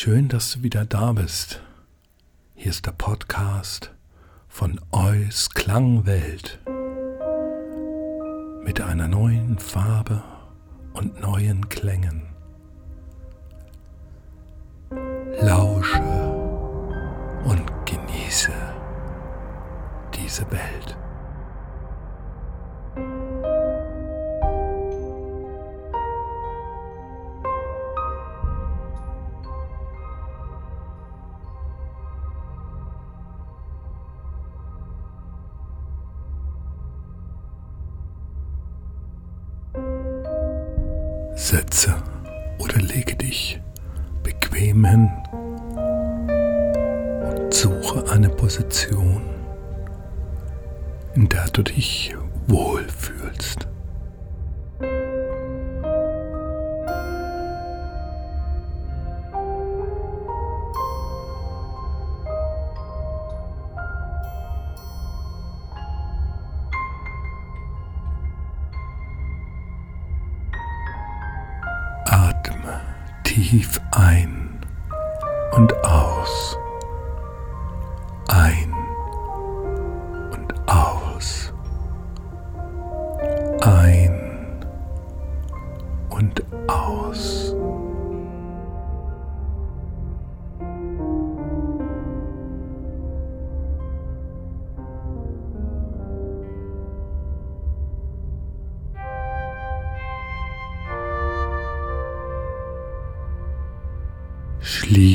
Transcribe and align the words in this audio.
Schön, 0.00 0.28
dass 0.28 0.52
du 0.52 0.62
wieder 0.62 0.84
da 0.84 1.10
bist. 1.10 1.60
Hier 2.54 2.70
ist 2.70 2.86
der 2.86 2.92
Podcast 2.92 3.92
von 4.46 4.80
Eus 4.92 5.50
Klangwelt 5.50 6.60
mit 8.62 8.80
einer 8.80 9.08
neuen 9.08 9.58
Farbe 9.58 10.22
und 10.92 11.20
neuen 11.20 11.68
Klängen. 11.68 12.28
Lausche 15.40 16.00
und 17.44 17.66
genieße 17.84 18.52
diese 20.14 20.48
Welt. 20.52 20.96
Setze 41.38 41.94
oder 42.58 42.78
lege 42.78 43.14
dich 43.14 43.60
bequem 44.24 44.84
hin 44.84 45.08
und 47.22 47.54
suche 47.54 48.10
eine 48.10 48.28
Position, 48.28 49.22
in 51.14 51.28
der 51.28 51.46
du 51.52 51.62
dich 51.62 52.12
wohlfühlst. 52.48 53.68
Tief 73.48 73.80
ein 73.92 74.60
und 75.52 75.72
aus. 75.82 76.58
Ein 78.28 78.74
und 80.32 80.68
aus. 80.68 81.54
Ein 83.62 84.66
und 86.10 86.44
aus. 86.66 87.54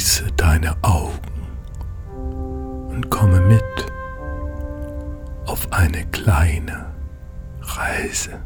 Schließe 0.00 0.32
deine 0.34 0.74
Augen 0.80 1.20
und 2.88 3.10
komme 3.10 3.38
mit 3.38 3.62
auf 5.44 5.70
eine 5.72 6.06
kleine 6.06 6.94
Reise. 7.60 8.40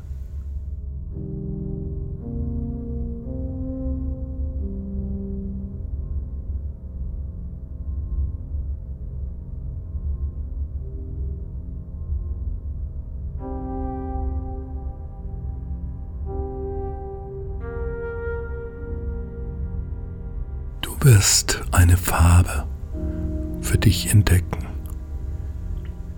Wirst 21.25 21.63
eine 21.73 21.97
Farbe 21.97 22.67
für 23.63 23.79
dich 23.79 24.11
entdecken, 24.11 24.67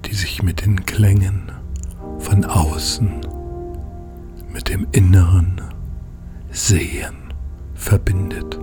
die 0.04 0.14
sich 0.16 0.42
mit 0.42 0.62
den 0.66 0.84
Klängen 0.84 1.52
von 2.18 2.44
außen, 2.44 3.20
mit 4.52 4.68
dem 4.68 4.88
inneren 4.90 5.60
Sehen 6.50 7.32
verbindet. 7.76 8.58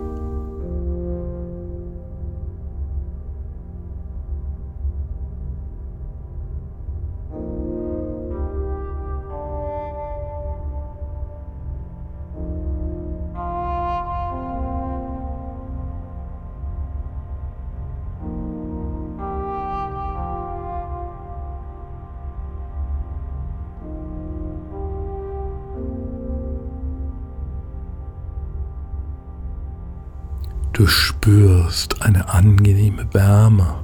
Du 30.73 30.87
spürst 30.87 32.01
eine 32.01 32.29
angenehme 32.29 33.13
Wärme, 33.13 33.83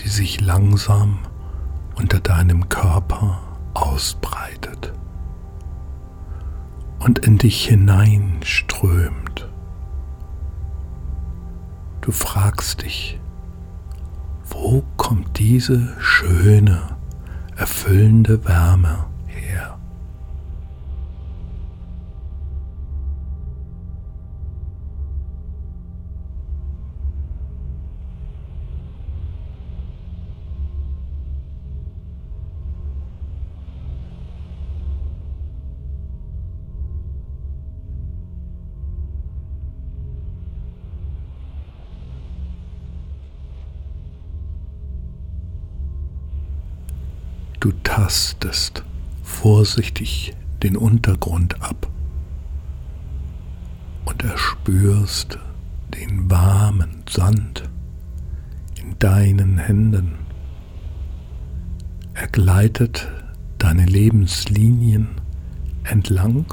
die 0.00 0.08
sich 0.08 0.40
langsam 0.40 1.18
unter 1.94 2.20
deinem 2.20 2.70
Körper 2.70 3.38
ausbreitet 3.74 4.94
und 7.00 7.18
in 7.18 7.36
dich 7.36 7.66
hineinströmt. 7.66 9.46
Du 12.00 12.12
fragst 12.12 12.80
dich, 12.80 13.20
wo 14.48 14.82
kommt 14.96 15.38
diese 15.38 15.94
schöne, 16.00 16.96
erfüllende 17.56 18.46
Wärme 18.46 19.07
Du 47.60 47.72
tastest 47.82 48.84
vorsichtig 49.24 50.32
den 50.62 50.76
Untergrund 50.76 51.60
ab 51.60 51.88
und 54.04 54.22
erspürst 54.22 55.38
den 55.92 56.30
warmen 56.30 57.02
Sand 57.10 57.68
in 58.76 58.96
deinen 59.00 59.58
Händen. 59.58 60.18
Er 62.14 62.28
gleitet 62.28 63.10
deine 63.58 63.86
Lebenslinien 63.86 65.08
entlang. 65.82 66.46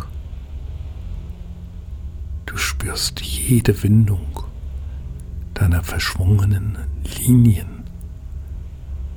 Du 2.47 2.57
spürst 2.57 3.21
jede 3.21 3.83
Windung 3.83 4.25
deiner 5.53 5.83
verschwungenen 5.83 6.79
Linien 7.19 7.83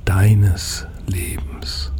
deines 0.05 0.87
Lebens. 1.09 1.91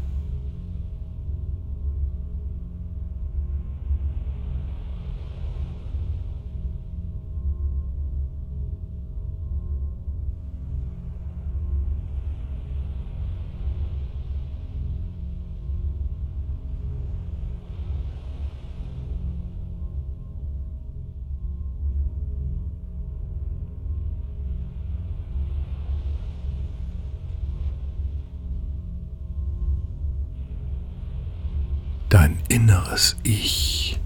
Dein 32.10 32.40
inneres 32.50 33.16
Ich 33.24 34.00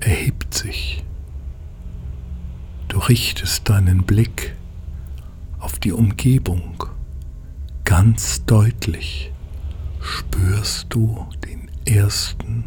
erhebt 0.00 0.54
sich 0.54 1.04
Du 2.88 2.98
richtest 2.98 3.68
deinen 3.68 4.02
Blick 4.02 4.56
auf 5.60 5.78
die 5.78 5.92
Umgebung. 5.92 6.82
Ganz 7.84 8.44
deutlich 8.46 9.30
spürst 10.00 10.86
du 10.88 11.28
den 11.44 11.70
ersten 11.86 12.64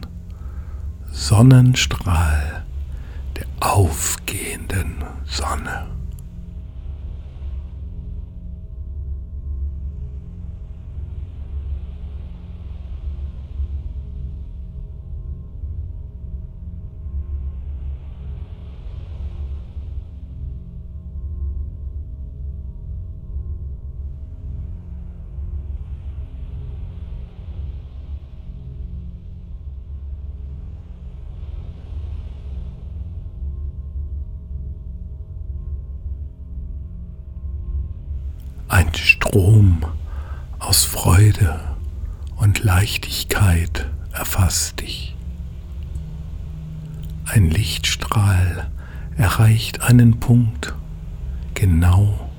Sonnenstrahl 1.11 2.63
der 3.35 3.47
aufgehenden 3.59 5.03
Sonne. 5.25 5.92
Strom 39.33 39.83
aus 40.59 40.85
Freude 40.85 41.59
und 42.35 42.63
Leichtigkeit 42.63 43.89
erfasst 44.11 44.79
dich. 44.79 45.15
Ein 47.25 47.49
Lichtstrahl 47.49 48.69
erreicht 49.17 49.81
einen 49.81 50.19
Punkt 50.19 50.75
genau 51.55 52.29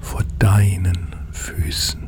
vor 0.00 0.22
deinen 0.38 1.08
Füßen. 1.32 2.01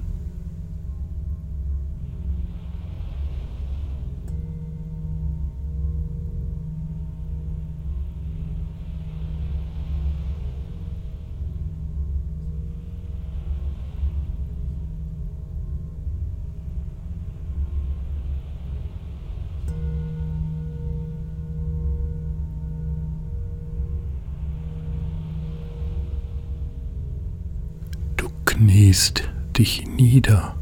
Kniest 28.64 29.28
dich 29.58 29.84
nieder, 29.86 30.54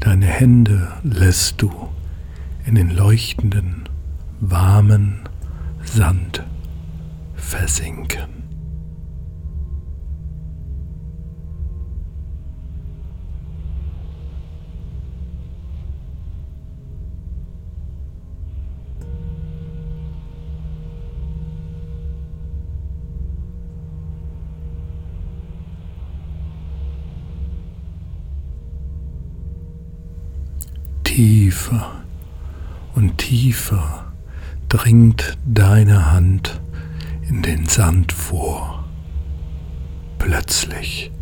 deine 0.00 0.26
Hände 0.26 0.92
lässt 1.02 1.62
du 1.62 1.72
in 2.66 2.74
den 2.74 2.90
leuchtenden, 2.90 3.88
warmen 4.38 5.20
Sand 5.82 6.44
versinken. 7.36 8.41
Tiefer 31.22 32.02
und 32.96 33.18
tiefer 33.18 34.12
dringt 34.68 35.38
deine 35.46 36.10
Hand 36.10 36.60
in 37.28 37.42
den 37.42 37.66
Sand 37.66 38.10
vor. 38.10 38.88
Plötzlich 40.18 41.12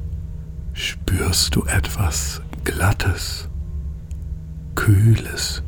spürst 0.73 1.55
du 1.55 1.67
etwas 1.67 2.41
Glattes, 2.65 3.51
Kühles, 4.75 5.63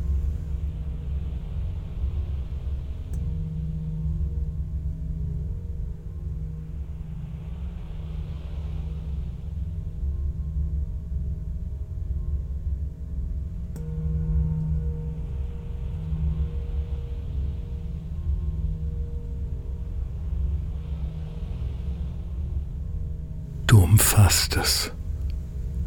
umfasst 23.93 24.57
es 24.57 24.91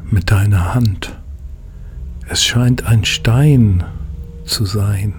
mit 0.09 0.31
deiner 0.31 0.75
Hand. 0.75 1.19
Es 2.29 2.45
scheint 2.45 2.87
ein 2.87 3.05
Stein 3.05 3.83
zu 4.45 4.65
sein. 4.65 5.15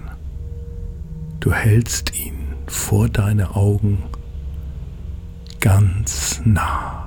Du 1.38 1.52
hältst 1.52 2.18
ihn 2.18 2.54
vor 2.66 3.10
deine 3.10 3.56
Augen 3.56 4.04
ganz 5.60 6.40
nah. 6.46 6.97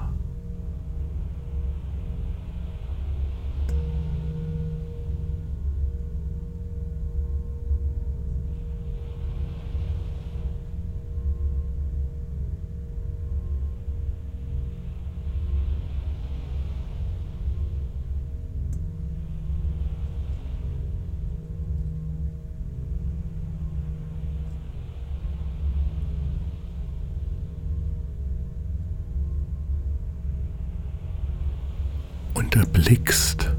Und 32.52 32.60
erblickst 32.60 33.50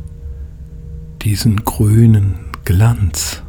diesen 1.22 1.64
grünen 1.64 2.50
Glanz, 2.64 3.42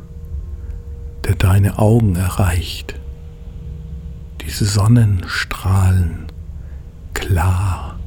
der 1.25 1.35
deine 1.35 1.79
Augen 1.79 2.15
erreicht, 2.15 2.99
diese 4.41 4.65
Sonnenstrahlen 4.65 6.27
klar 7.13 7.99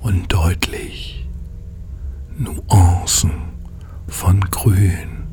und 0.00 0.32
deutlich, 0.32 1.26
Nuancen 2.38 3.32
von 4.06 4.40
Grün. 4.40 5.24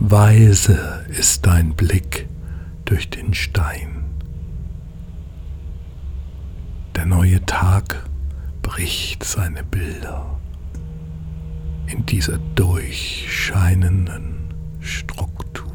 Weise 0.00 1.04
ist 1.08 1.44
dein 1.46 1.74
Blick 1.74 2.28
durch 2.84 3.10
den 3.10 3.34
Stein. 3.34 4.04
Der 6.94 7.04
neue 7.04 7.44
Tag 7.44 8.06
bricht 8.66 9.22
seine 9.22 9.62
Bilder 9.62 10.40
in 11.86 12.04
dieser 12.04 12.38
durchscheinenden 12.56 14.52
Struktur. 14.80 15.65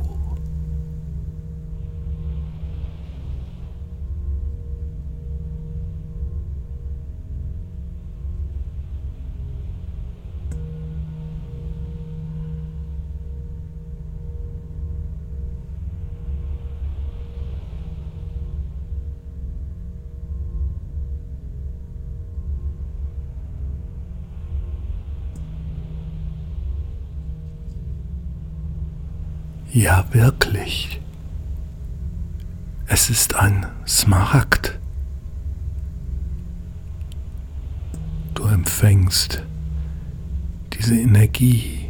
Ja, 29.73 30.05
wirklich. 30.11 30.99
Es 32.87 33.09
ist 33.09 33.35
ein 33.35 33.65
Smaragd. 33.87 34.77
Du 38.33 38.43
empfängst 38.47 39.43
diese 40.73 40.99
Energie 40.99 41.85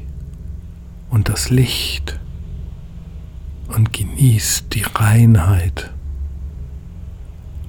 und 1.09 1.27
das 1.27 1.49
Licht 1.49 2.19
und 3.69 3.91
genießt 3.91 4.75
die 4.75 4.83
Reinheit 4.83 5.89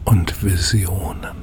und 0.05 0.43
Visionen. 0.43 1.37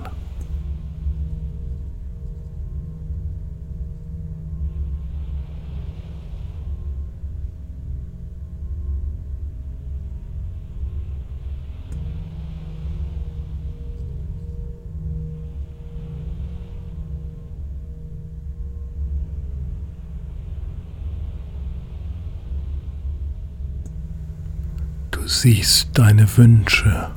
Siehst 25.42 25.98
deine 25.98 26.28
Wünsche 26.38 27.12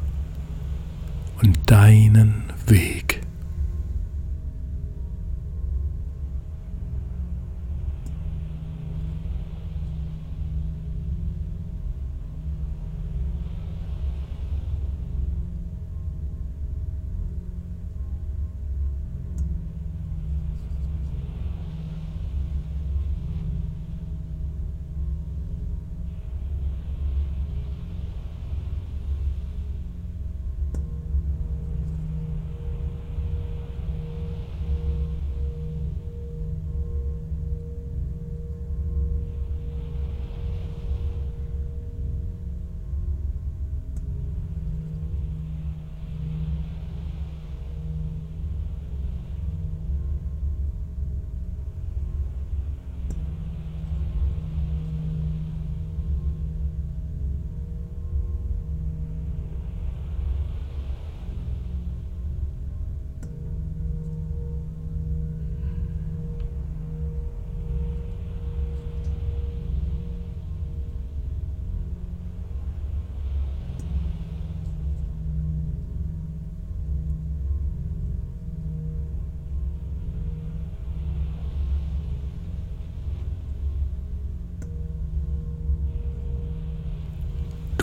und 1.42 1.58
deinen 1.68 2.44
Weg. 2.66 3.21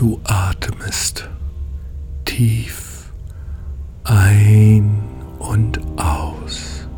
Du 0.00 0.18
atmest 0.24 1.28
tief 2.24 3.12
ein 4.04 4.98
und 5.38 5.78
aus. 5.98 6.88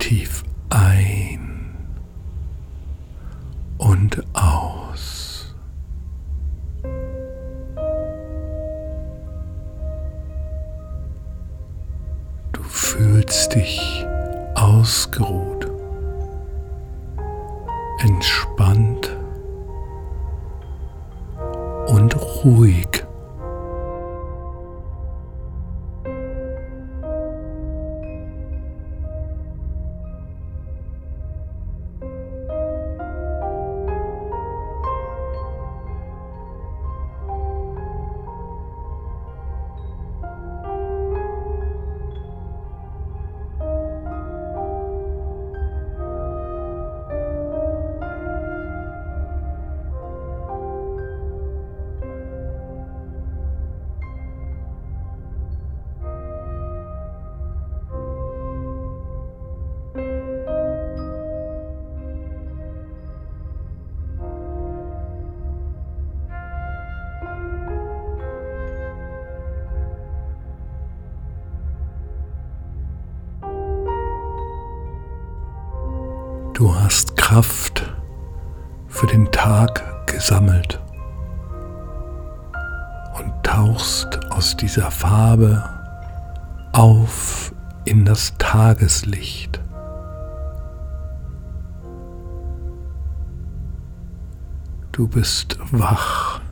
Tief 0.00 0.42
ein 0.70 1.76
und 3.78 4.20
aus. 4.34 5.54
Du 12.50 12.62
fühlst 12.64 13.54
dich 13.54 14.04
ausgeruht, 14.56 15.70
entspannt 18.00 18.99
ruhig. 22.44 22.99
Du 76.60 76.74
hast 76.74 77.16
Kraft 77.16 77.90
für 78.86 79.06
den 79.06 79.32
Tag 79.32 80.06
gesammelt 80.06 80.78
und 83.18 83.32
tauchst 83.42 84.30
aus 84.30 84.58
dieser 84.58 84.90
Farbe 84.90 85.64
auf 86.72 87.54
in 87.86 88.04
das 88.04 88.34
Tageslicht. 88.36 89.58
Du 94.92 95.08
bist 95.08 95.58
wach, 95.72 96.42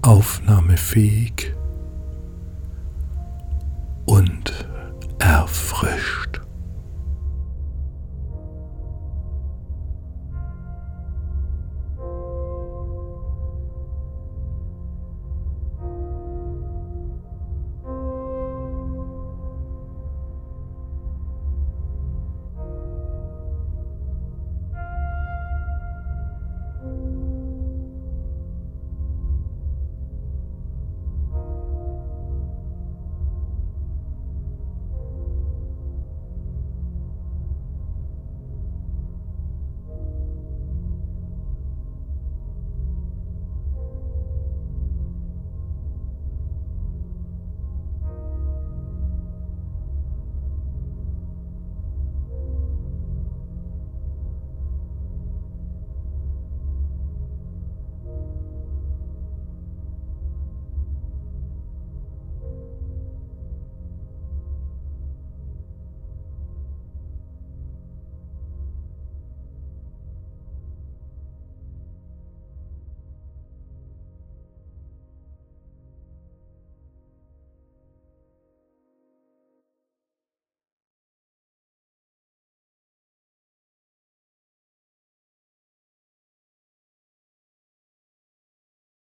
aufnahmefähig 0.00 1.54
und 4.06 4.66
erfrischt. 5.18 6.17